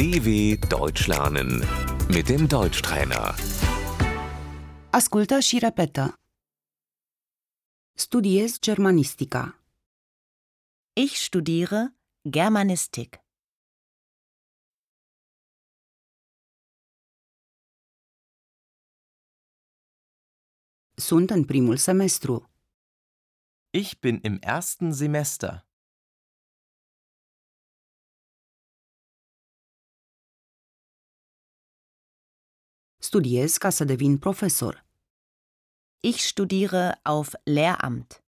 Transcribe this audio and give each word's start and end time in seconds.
DW 0.00 0.56
Deutsch 0.68 1.06
lernen 1.08 1.50
mit 2.08 2.26
dem 2.28 2.46
Deutschtrainer. 2.48 3.34
Ascultă 4.90 5.38
și 5.38 5.58
repetă. 5.58 6.14
Studiez 7.92 8.58
germanistica. 8.58 9.64
Ich 10.92 11.14
studiere 11.14 11.96
Germanistik. 12.30 13.16
Sunt 20.94 21.30
în 21.30 21.44
primul 21.44 21.76
semestru. 21.76 22.50
Ich 23.70 23.98
bin 24.00 24.18
im 24.22 24.38
ersten 24.40 24.92
Semester. 24.92 25.69
Studiez 33.02 33.56
ca 33.56 33.70
să 33.70 33.84
devin 33.84 34.18
profesor. 34.18 34.86
Ich 36.00 36.18
studiere 36.18 37.00
auf 37.02 37.32
Lehramt. 37.44 38.24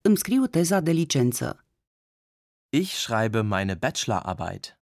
Îmi 0.00 0.16
scriu 0.16 0.46
teza 0.46 0.80
de 0.80 0.90
licență. 0.90 1.66
Ich 2.68 2.90
schreibe 2.92 3.40
meine 3.40 3.74
Bachelorarbeit. 3.74 4.80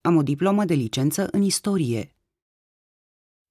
Am 0.00 0.16
o 0.16 0.22
diplomă 0.22 0.64
de 0.64 0.74
licență 0.74 1.28
în 1.30 1.42
istorie. 1.42 2.15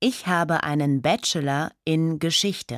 Ich 0.10 0.28
habe 0.28 0.62
einen 0.62 1.02
Bachelor 1.02 1.72
in 1.84 2.20
Geschichte. 2.20 2.78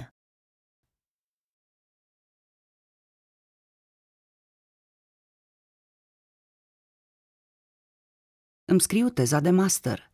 Îmi 8.66 8.82
scriu 8.82 9.10
teza 9.10 9.40
de 9.40 9.52
master. 9.52 10.12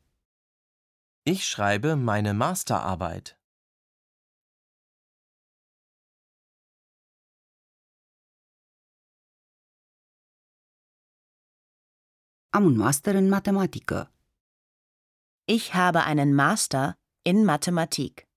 Ich 1.24 1.42
schreibe 1.52 1.96
meine 1.96 2.34
Masterarbeit. 2.34 3.40
Am 12.50 12.64
un 12.66 12.76
master 12.76 13.16
în 13.16 13.28
matematică. 13.30 14.14
Ich 15.46 15.72
habe 15.74 16.00
einen 16.00 16.34
Master 16.34 17.03
in 17.26 17.44
Mathematik. 17.44 18.28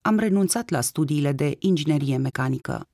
Am 0.00 0.18
renunțat 0.18 0.68
la 0.68 0.80
studiile 0.80 1.32
de 1.32 1.56
inginerie 1.58 2.16
mecanică. 2.16 2.88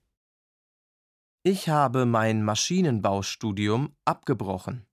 Ich 1.40 1.64
habe 1.66 2.04
mein 2.04 2.44
Maschinenbaustudium 2.44 3.96
abgebrochen. 4.02 4.88